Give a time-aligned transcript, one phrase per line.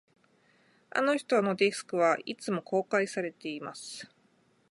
[0.89, 4.09] あの人のデスクは、いつも公開されています